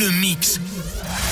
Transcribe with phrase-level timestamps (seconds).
[0.00, 0.58] le mix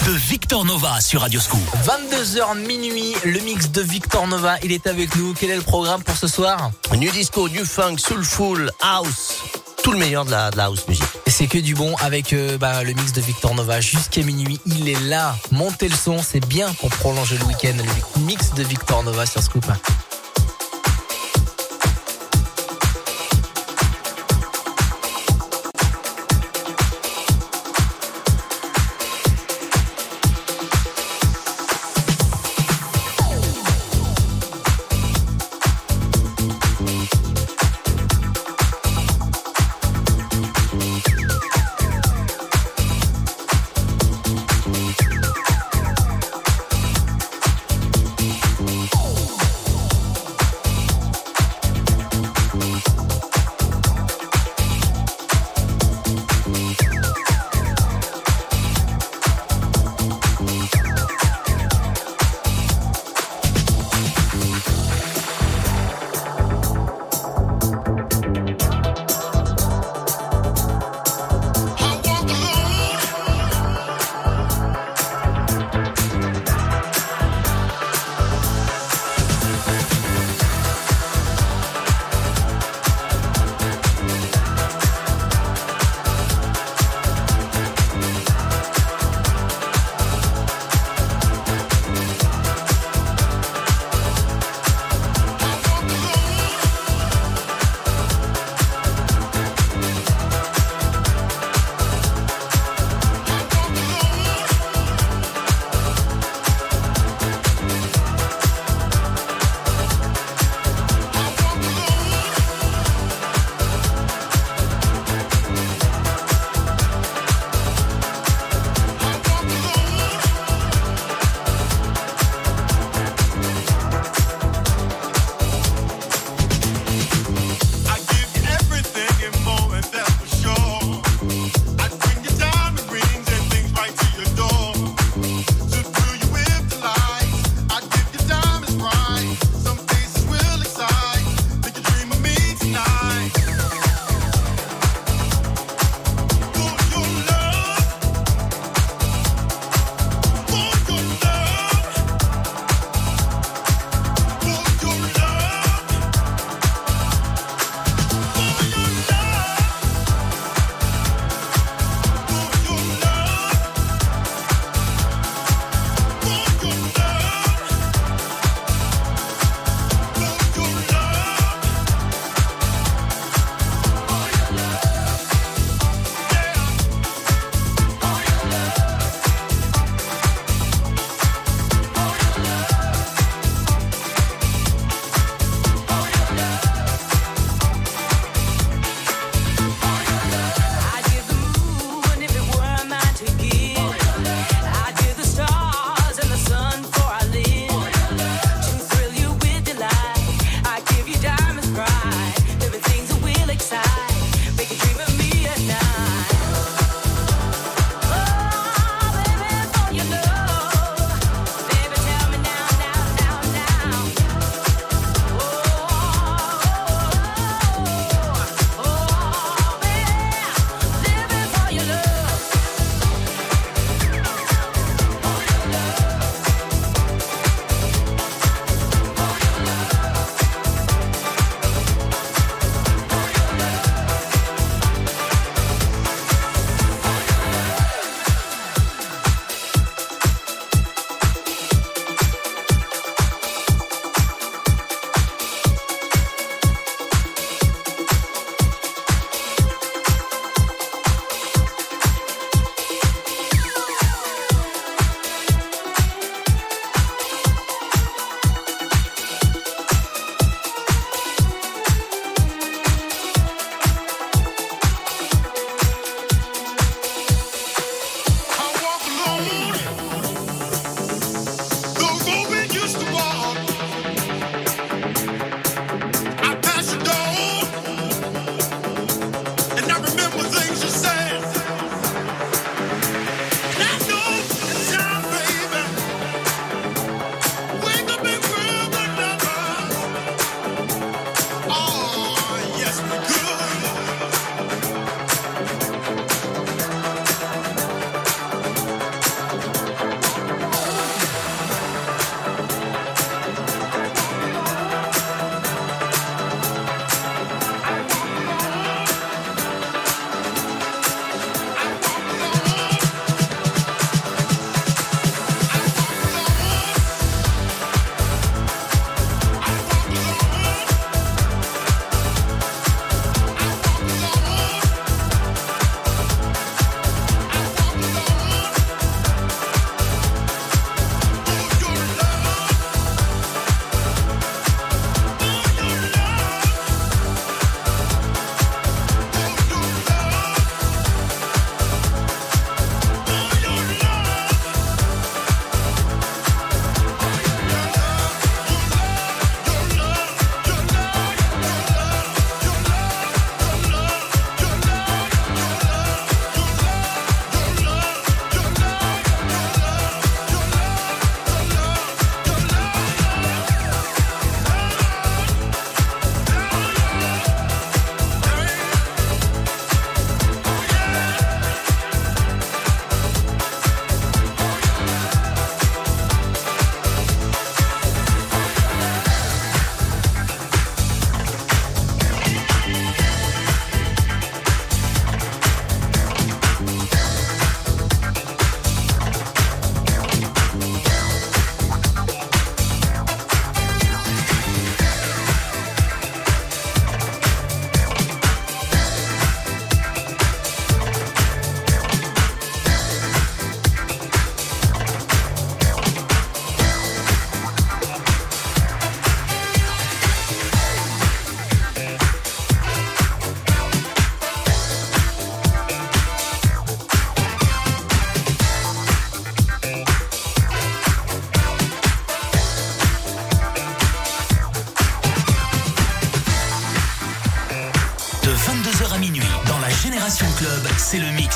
[0.06, 1.60] de Victor Nova sur Radio Scoop.
[1.86, 5.32] 22h minuit, le mix de Victor Nova, il est avec nous.
[5.32, 6.70] Quel est le programme pour ce soir?
[6.94, 9.36] New disco, new funk, soulful, house,
[9.82, 11.04] tout le meilleur de la, de la house music.
[11.24, 14.60] Et c'est que du bon avec euh, bah, le mix de Victor Nova jusqu'à minuit.
[14.66, 15.34] Il est là.
[15.50, 17.76] Montez le son, c'est bien pour prolonger le week-end.
[18.16, 19.64] Le mix de Victor Nova sur Scoop.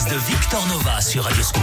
[0.09, 1.62] De Victor Nova sur Radio.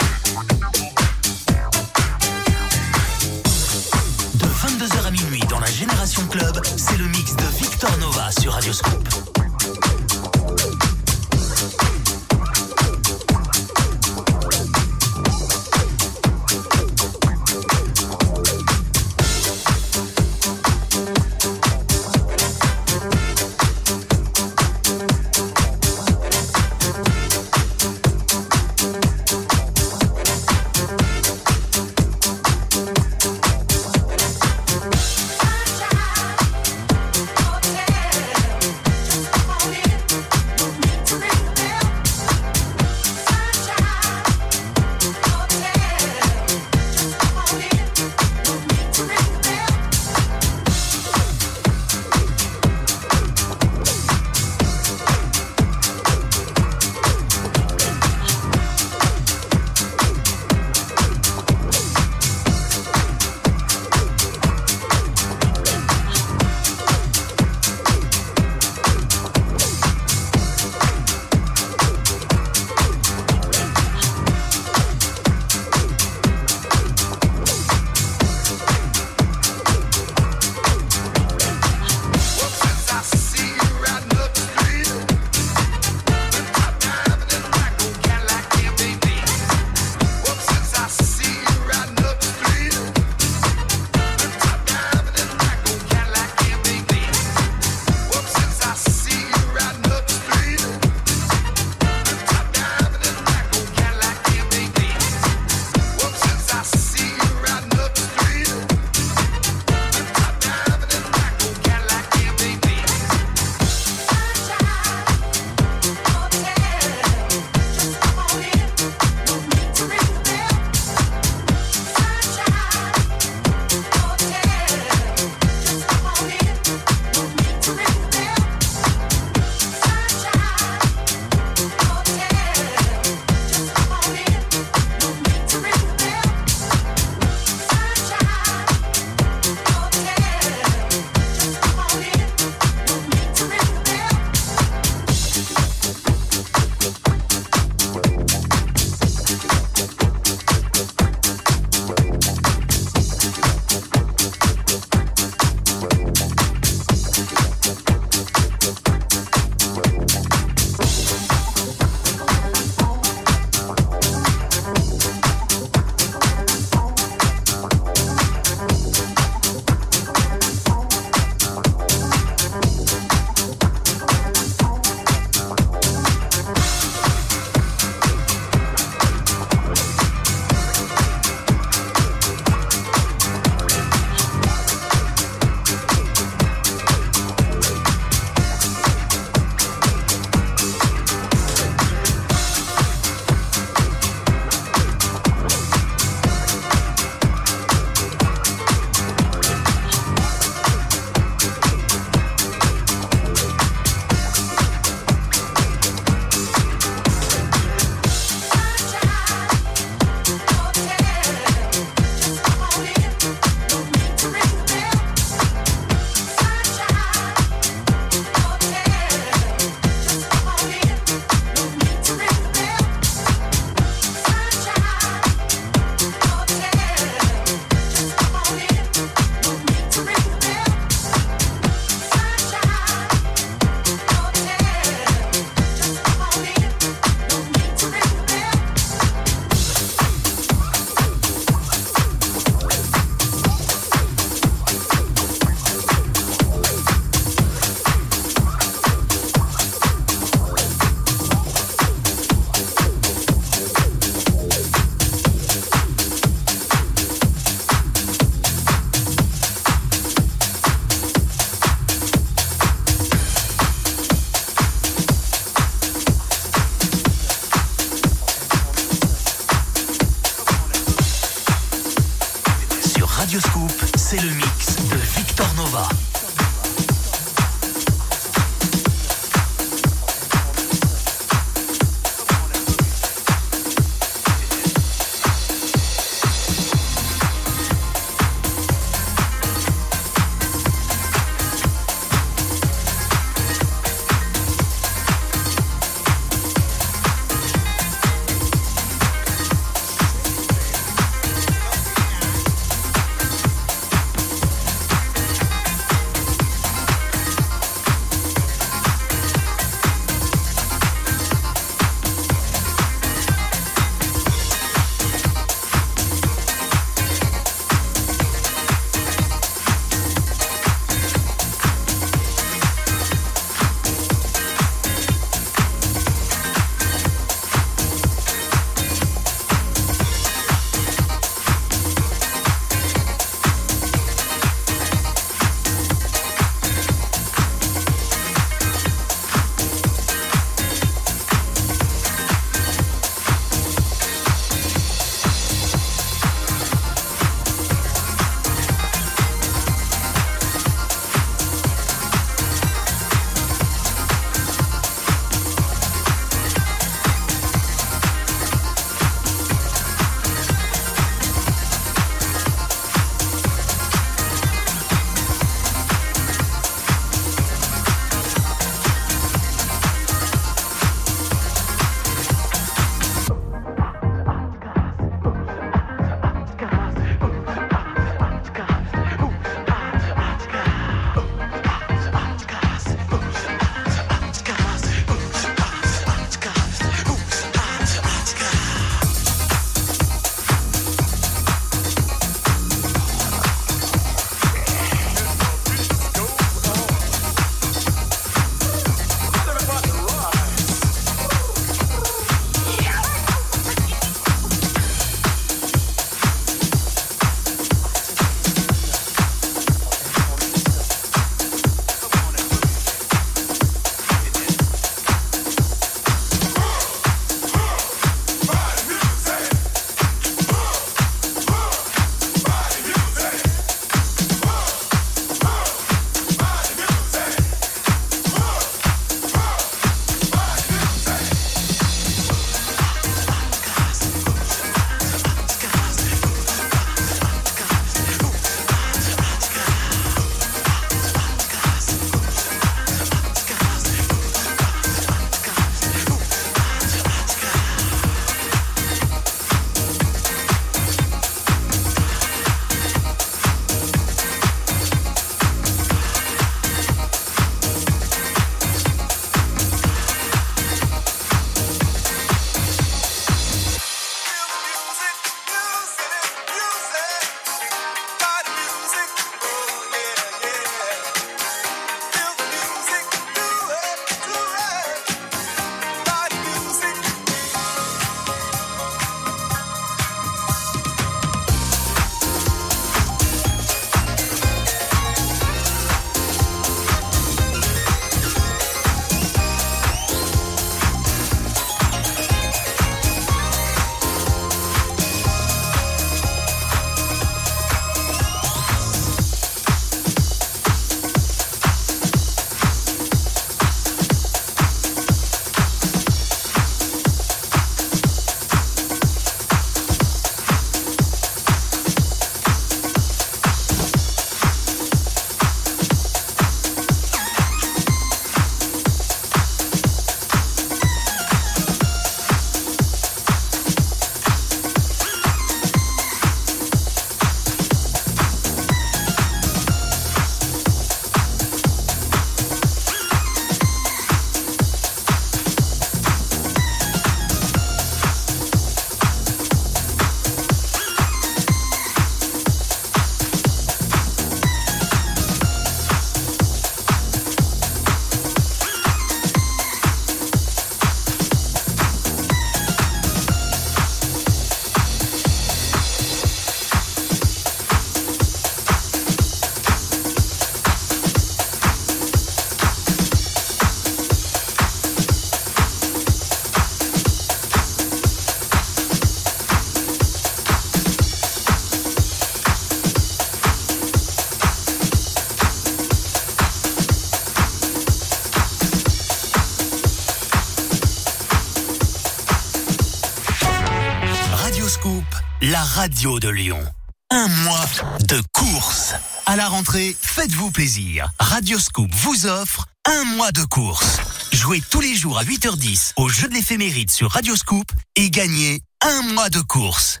[586.04, 586.62] Radio de Lyon.
[587.10, 587.64] Un mois
[588.08, 588.92] de course.
[589.24, 591.08] À la rentrée, faites-vous plaisir.
[591.18, 594.00] Radioscoop vous offre un mois de course.
[594.30, 597.64] Jouez tous les jours à 8h10 au jeu de l'éphéméride sur Radioscoop
[597.96, 600.00] et gagnez un mois de course.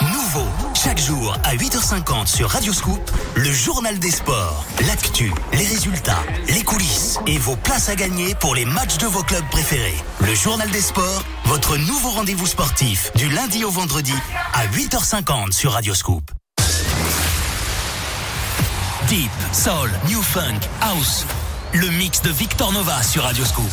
[0.00, 0.48] Nouveau,
[0.82, 3.00] chaque jour à 8h50 sur Radioscoop,
[3.34, 6.22] le journal des sports, l'actu, les résultats,
[6.54, 9.96] les coulisses et vos places à gagner pour les matchs de vos clubs préférés.
[10.20, 14.14] Le journal des sports, votre nouveau rendez-vous sportif du lundi au vendredi
[14.54, 16.30] à 8h50 sur Radioscoop.
[19.08, 21.26] Deep, Soul, New Funk, House.
[21.72, 23.72] Le mix de Victor Nova sur Radioscoop.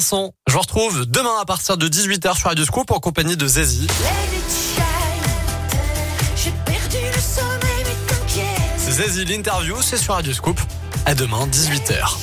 [0.00, 3.88] Je vous retrouve demain à partir de 18h sur Radio Scoop en compagnie de Zazie.
[8.90, 10.60] Zazie, l'interview, c'est sur Radio Scoop.
[11.04, 12.16] À demain, 18h.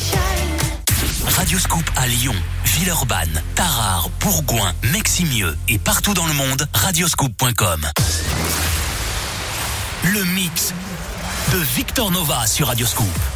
[1.35, 7.85] Radio Scoop à Lyon, Villeurbanne, Tarare, Bourgoin, Meximieux et partout dans le monde, radioscoop.com.
[10.13, 10.73] Le mix
[11.51, 13.34] de Victor Nova sur Radio Scoop.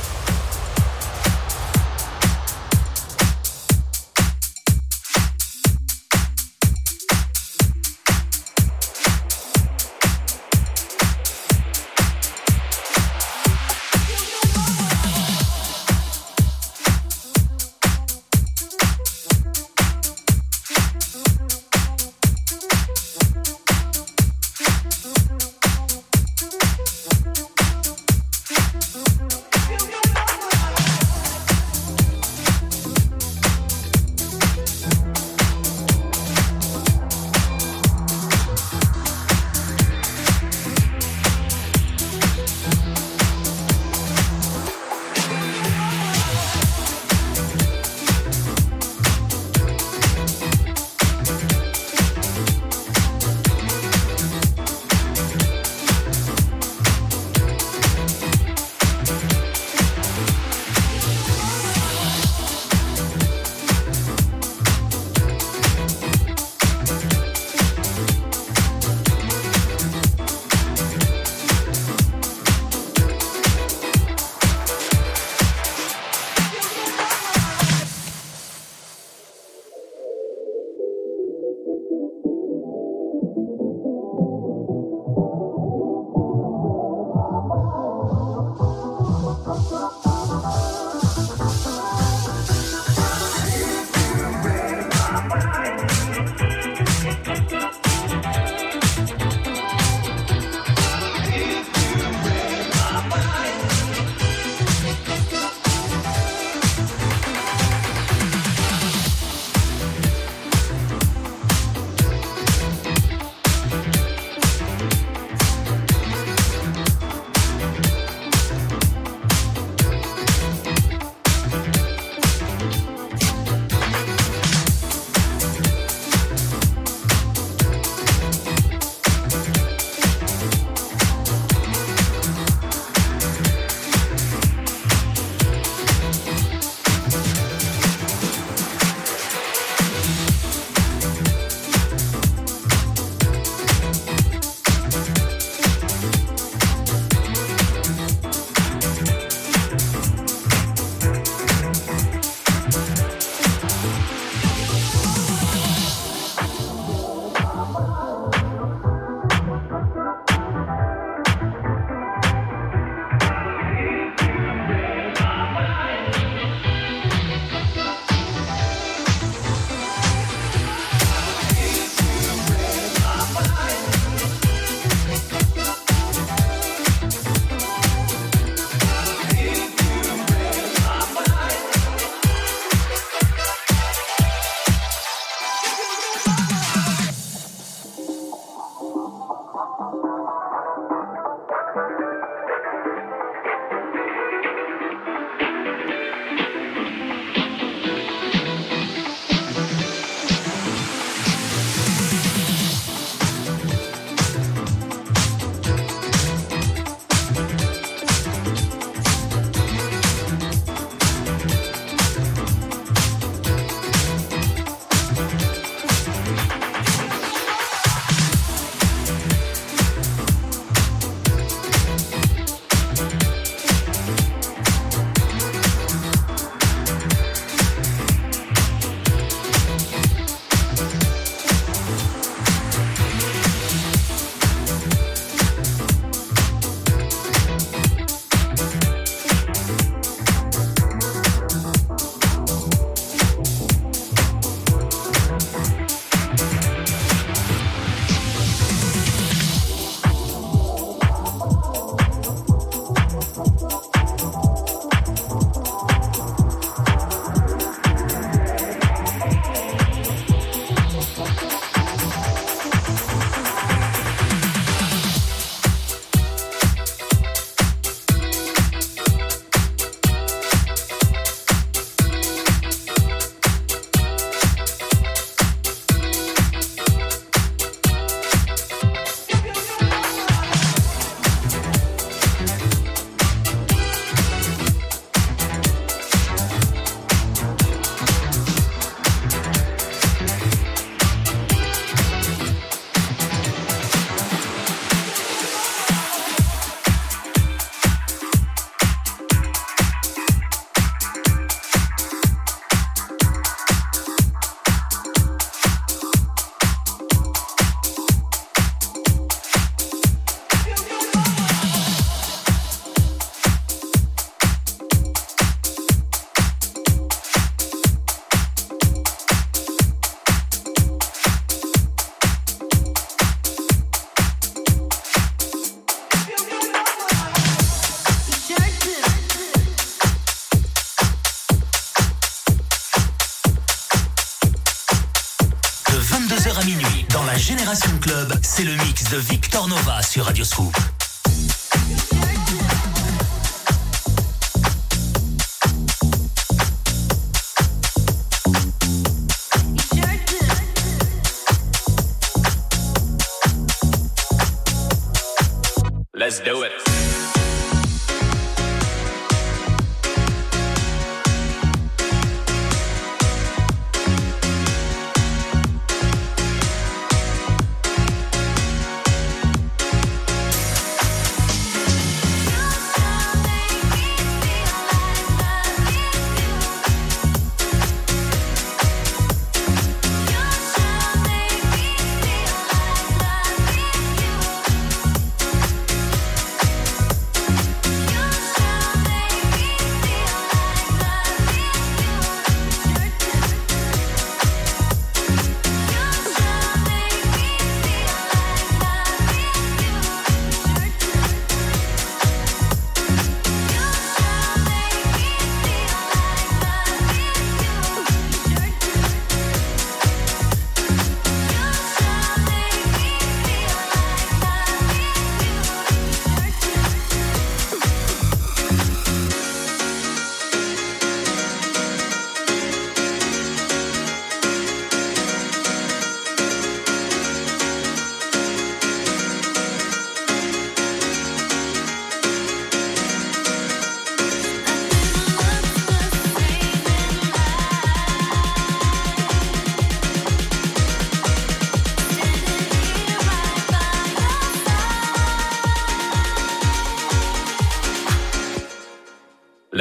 [340.40, 340.89] Radio Scoop.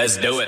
[0.08, 0.47] Let's do it.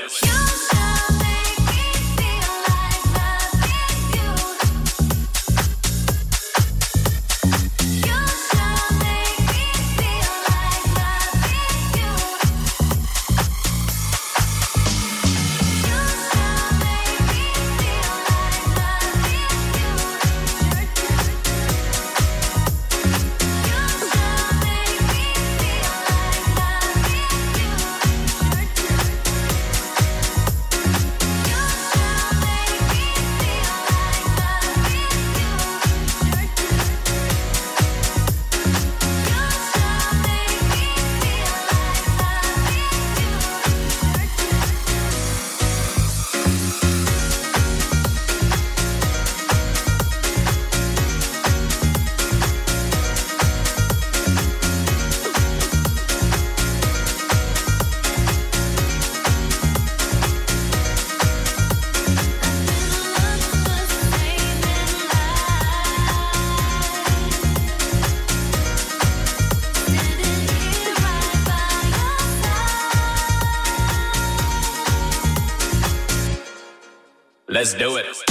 [77.60, 78.29] Let's do it.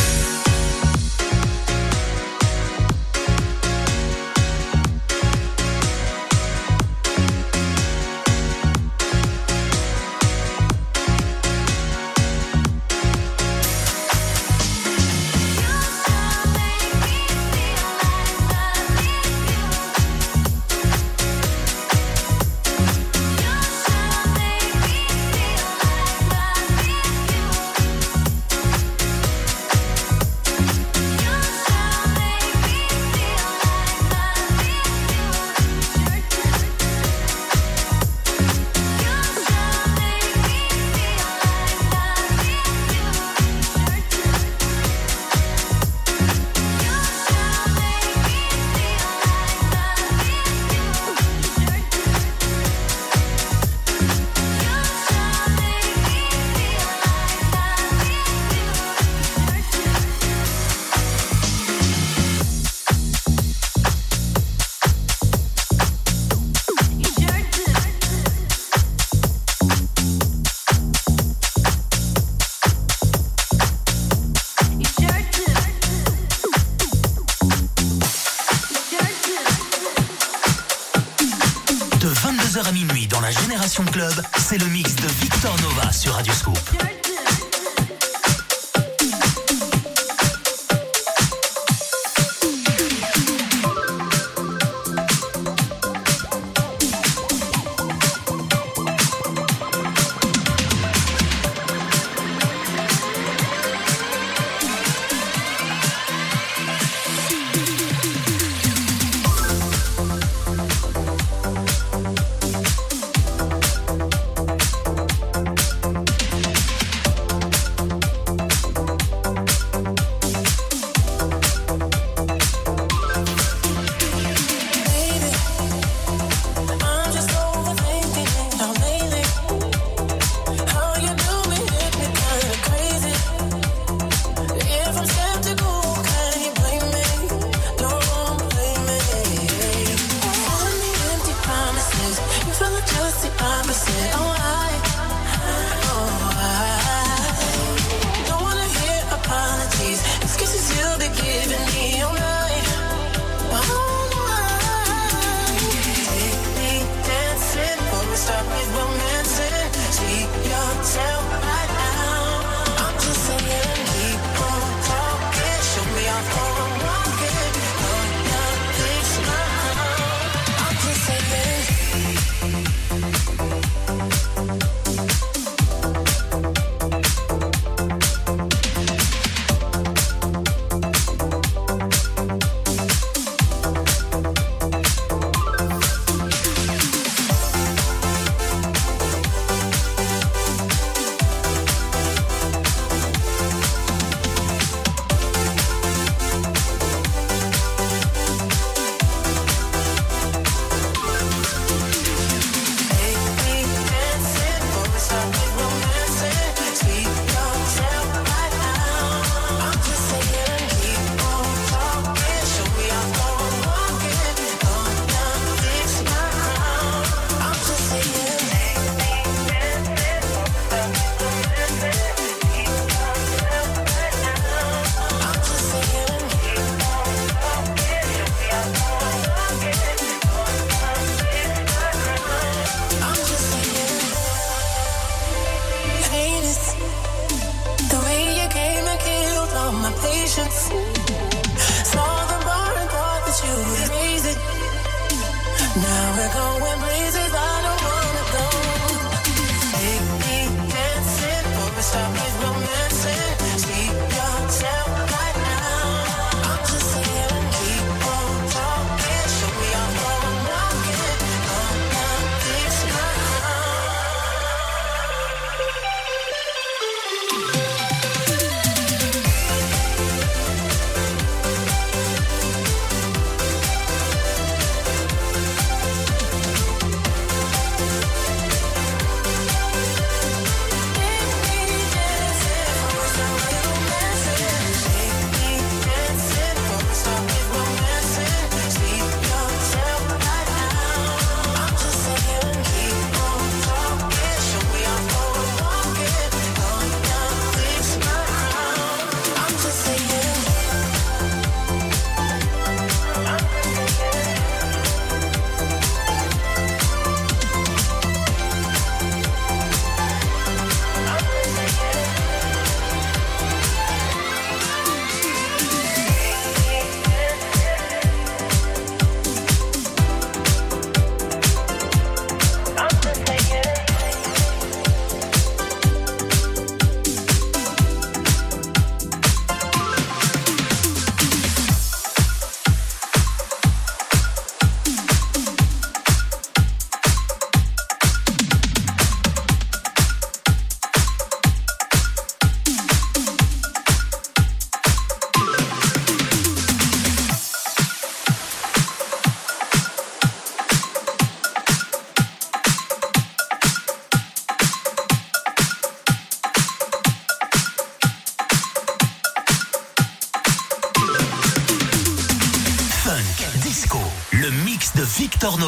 [83.69, 84.28] Club.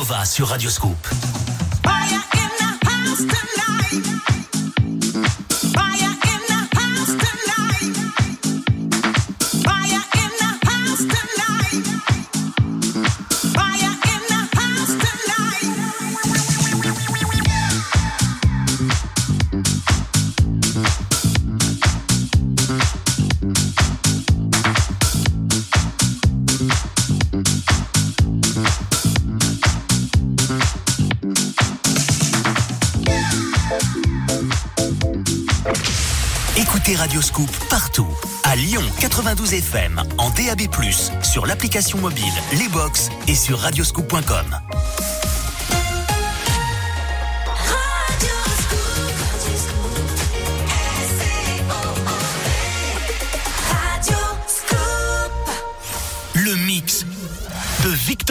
[0.01, 0.67] Nova sur Radio
[39.51, 40.61] 92 FM, en DAB+,
[41.23, 42.23] sur l'application mobile,
[42.57, 44.70] les box et sur radioscoop.com.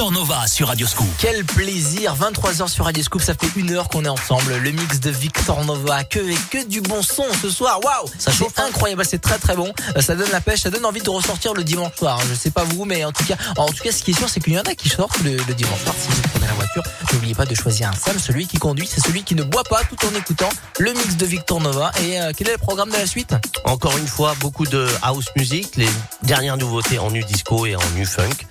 [0.00, 1.06] Victor Nova sur Radio Scoop.
[1.18, 4.56] Quel plaisir, 23h sur Radio Scoop, ça fait une heure qu'on est ensemble.
[4.56, 7.80] Le mix de Victor Nova, que et que du bon son ce soir.
[7.84, 8.64] Waouh, ça hein.
[8.66, 9.70] incroyable, c'est très très bon.
[9.94, 12.18] Euh, ça donne la pêche, ça donne envie de ressortir le dimanche soir.
[12.30, 14.26] Je sais pas vous, mais en tout cas, en tout cas, ce qui est sûr,
[14.30, 15.94] c'est qu'il y en a qui sortent le, dimanche soir.
[16.00, 16.82] Si vous prenez la voiture,
[17.12, 18.18] n'oubliez pas de choisir un Sam.
[18.18, 20.48] Celui qui conduit, c'est celui qui ne boit pas tout en écoutant
[20.78, 21.92] le mix de Victor Nova.
[22.02, 23.34] Et euh, quel est le programme de la suite?
[23.66, 25.90] Encore une fois, beaucoup de house music, les
[26.22, 28.46] dernières nouveautés en nu disco et en nu funk.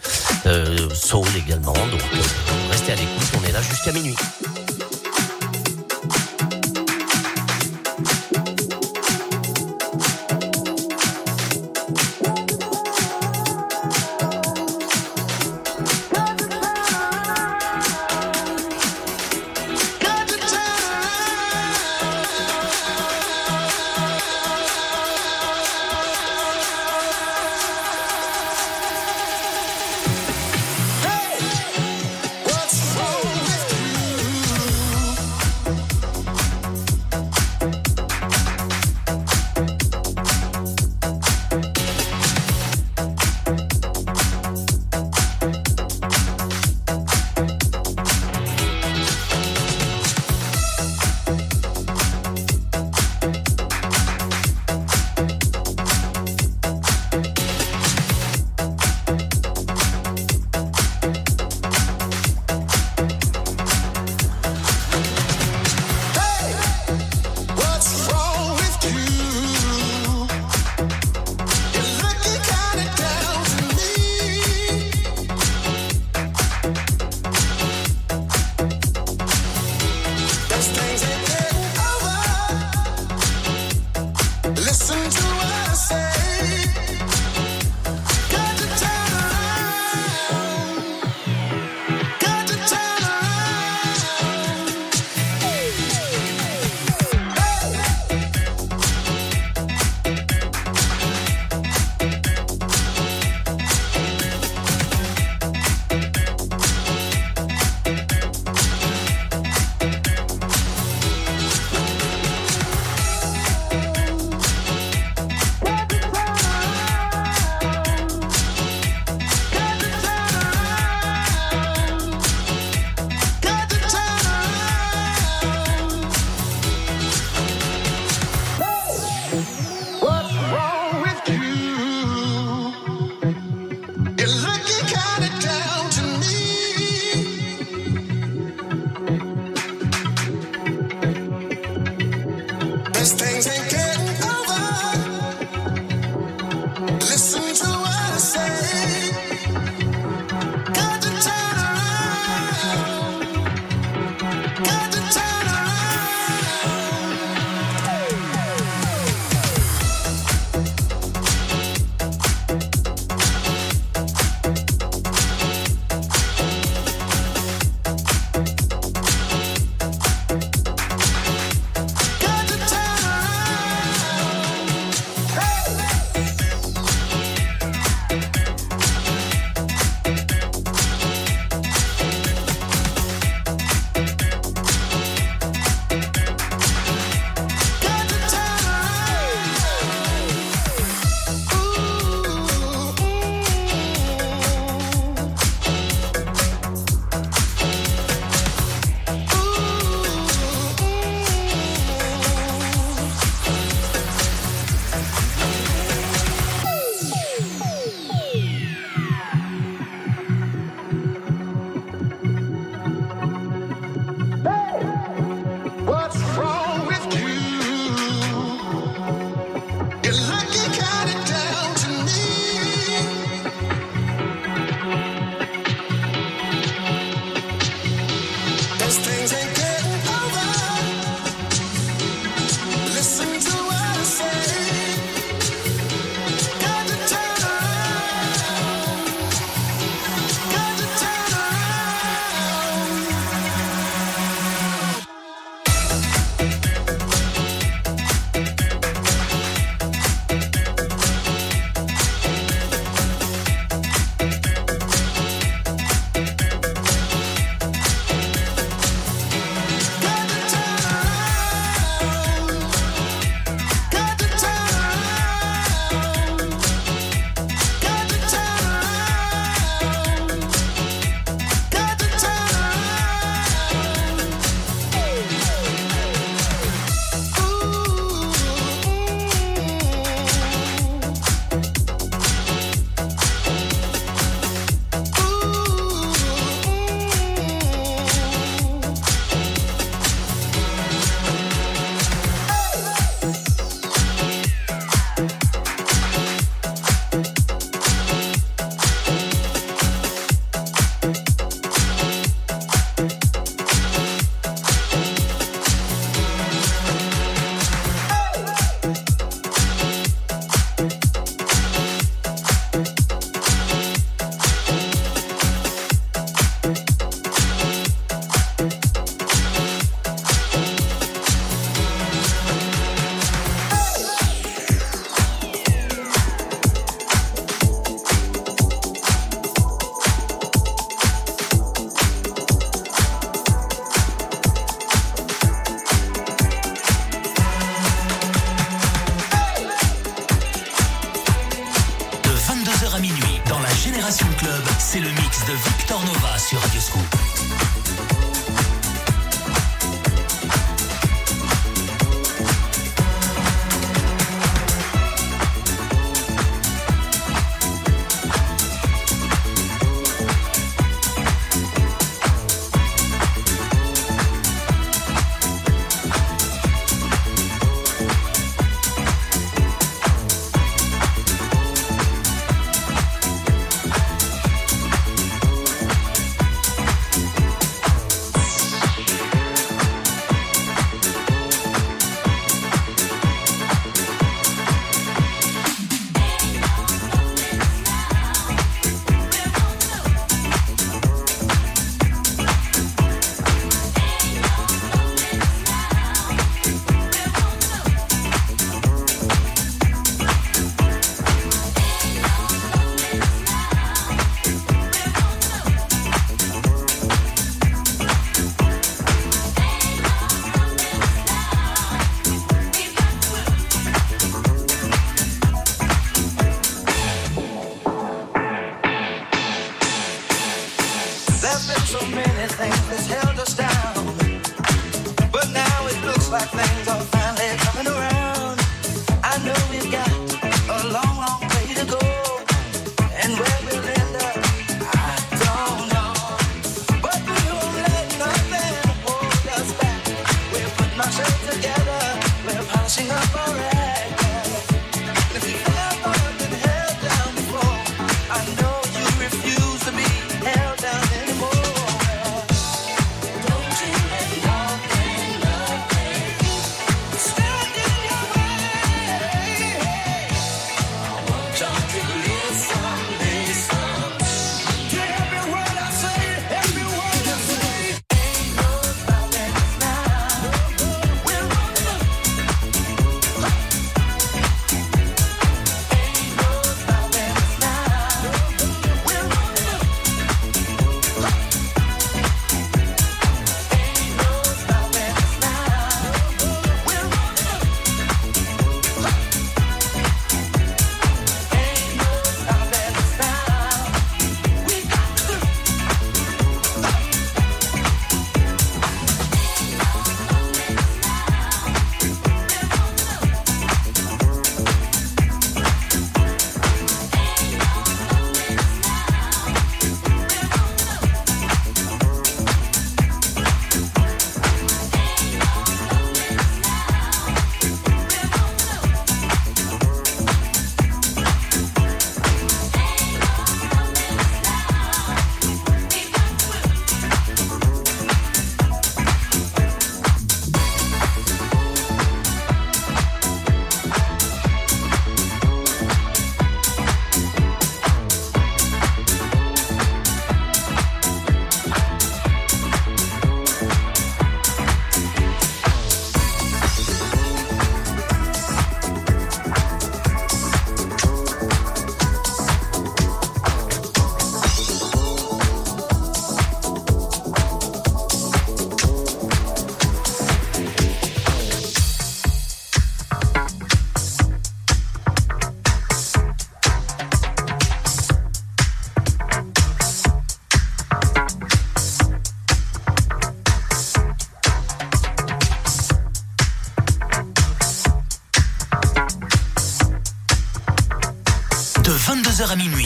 [0.45, 1.73] Euh, soul également.
[1.73, 4.15] Donc euh, restez à l'écoute, on est là jusqu'à minuit.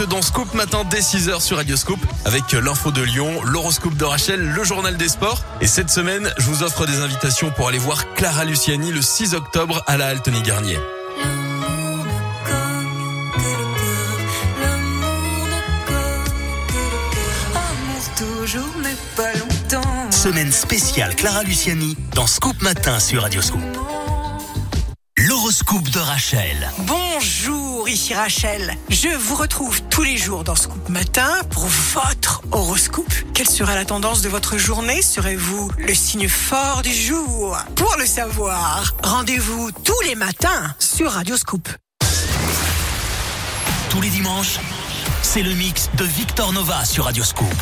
[0.00, 4.04] Direct dans Scoop Matin dès 6h sur Radio Scoop avec l'info de Lyon, l'horoscope de
[4.04, 5.42] Rachel, le journal des sports.
[5.60, 9.34] Et cette semaine, je vous offre des invitations pour aller voir Clara Luciani le 6
[9.34, 10.78] octobre à la Altony Garnier.
[11.18, 12.90] L'amour ne cogne
[13.36, 14.18] que le cœur.
[14.60, 16.30] L'amour ne cogne
[16.66, 17.62] que le cœur.
[17.62, 20.10] Amour toujours, mais pas longtemps.
[20.10, 23.60] Semaine spéciale Clara Luciani dans Scoop Matin sur Radio Scoop.
[25.16, 26.70] L'horoscope de Rachel.
[28.20, 28.76] Rachel.
[28.90, 33.10] Je vous retrouve tous les jours dans Scoop Matin pour votre horoscope.
[33.32, 35.00] Quelle sera la tendance de votre journée?
[35.00, 37.56] Serez-vous le signe fort du jour?
[37.76, 41.66] Pour le savoir, rendez-vous tous les matins sur Radio Scoop.
[43.88, 44.58] Tous les dimanches,
[45.22, 47.54] c'est le mix de Victor Nova sur Radio Scoop.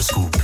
[0.00, 0.39] Nova sur Radio Scoop.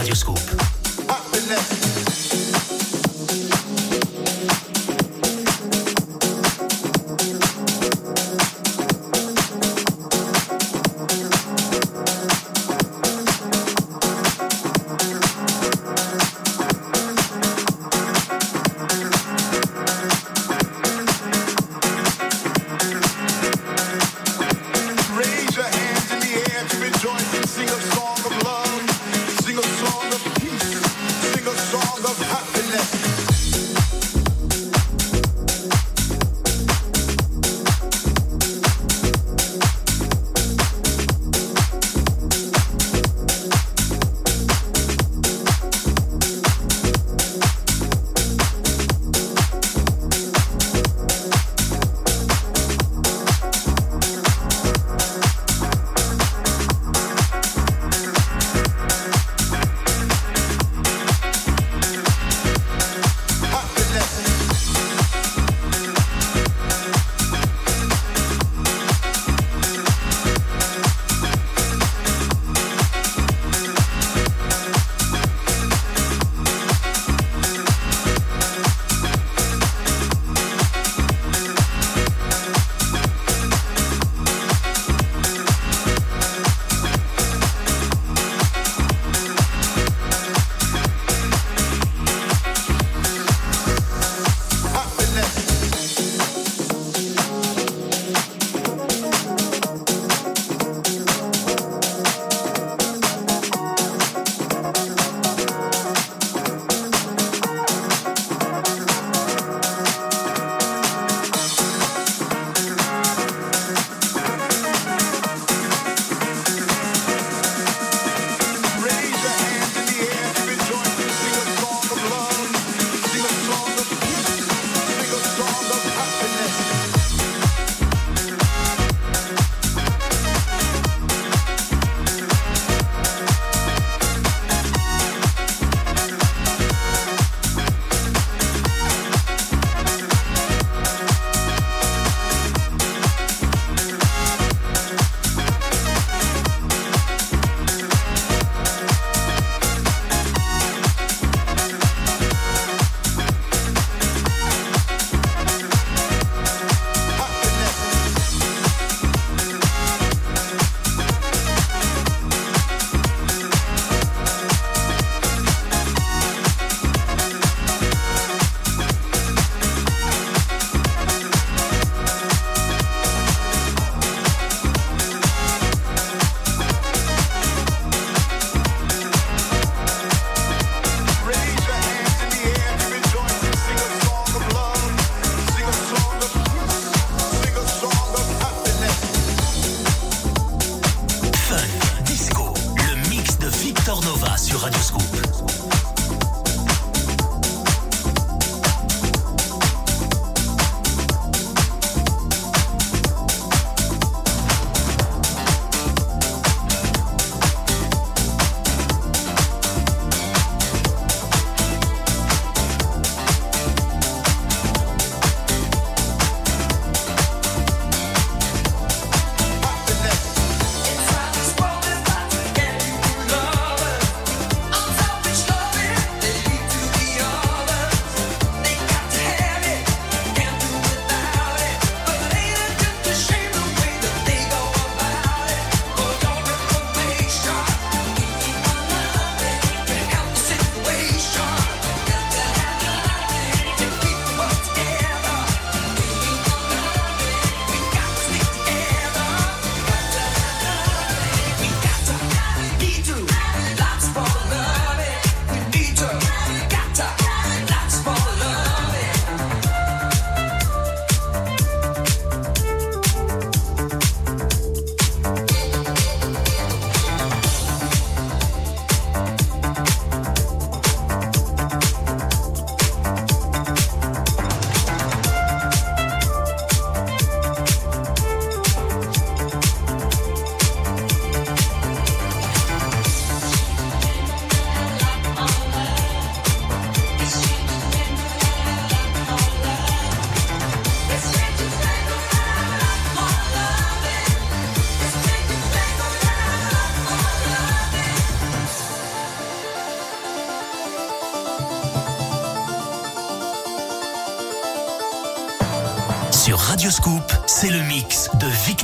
[0.00, 0.39] Nova sur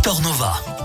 [0.06, 0.75] Victor.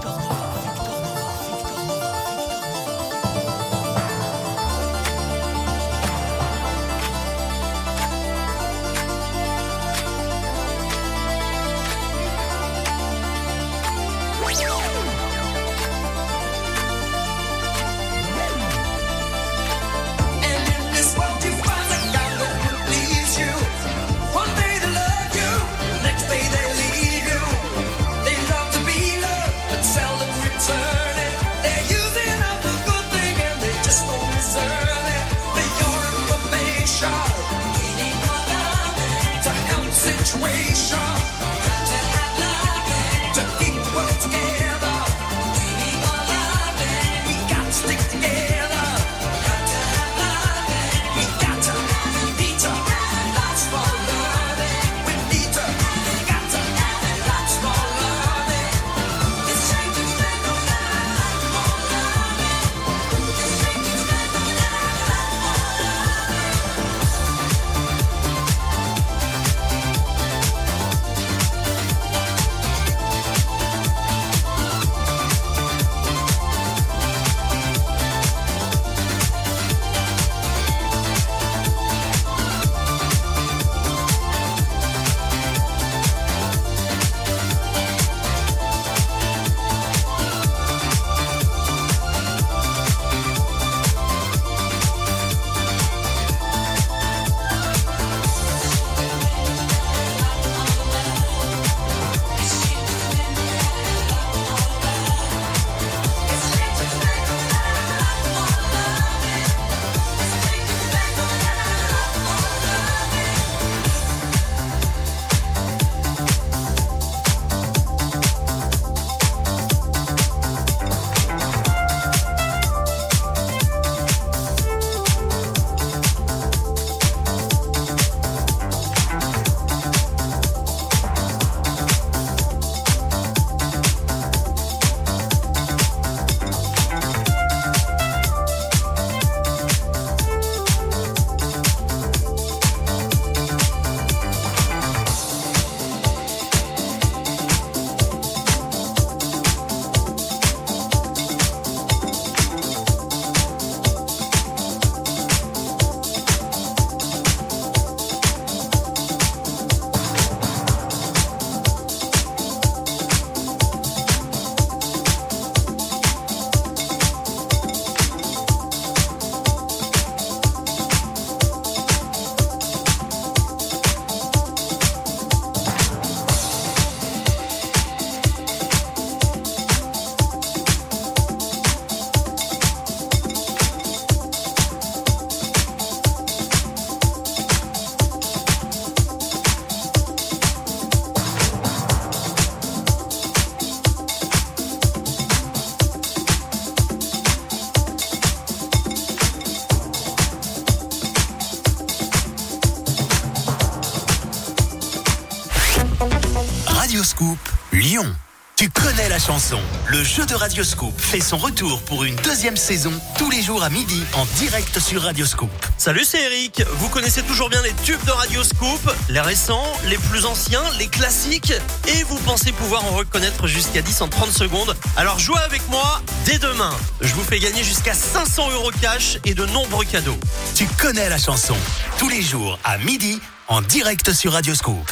[209.87, 213.63] Le jeu de Radio Scoop fait son retour pour une deuxième saison tous les jours
[213.63, 215.49] à midi en direct sur Radio Scoop.
[215.77, 216.63] Salut, c'est Eric.
[216.77, 218.79] Vous connaissez toujours bien les tubes de Radio Scoop,
[219.09, 221.53] les récents, les plus anciens, les classiques,
[221.87, 224.75] et vous pensez pouvoir en reconnaître jusqu'à 10 en 30 secondes.
[224.95, 226.73] Alors jouez avec moi dès demain.
[227.01, 230.17] Je vous fais gagner jusqu'à 500 euros cash et de nombreux cadeaux.
[230.55, 231.55] Tu connais la chanson.
[231.97, 234.91] Tous les jours à midi en direct sur Radio Scoop.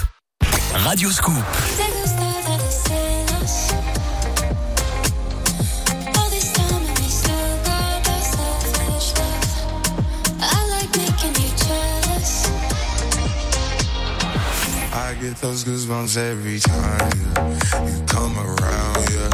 [15.30, 17.86] Get those goosebumps every time yeah.
[17.86, 18.98] you come around.
[19.14, 19.30] Yeah,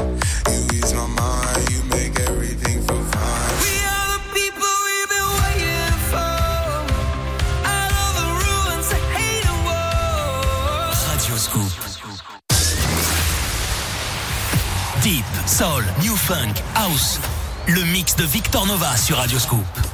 [0.51, 1.69] you ease my mind.
[1.71, 3.51] You make everything feel fine.
[3.63, 6.33] We are the people we've been waiting for.
[7.75, 10.91] Out of the ruins of hate and war.
[11.11, 11.73] Radio Scoop.
[15.01, 17.19] Deep, Soul, New Funk, House.
[17.67, 19.84] Le mix de Victor Nova sur Radio Scoop.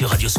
[0.00, 0.30] Sur Radio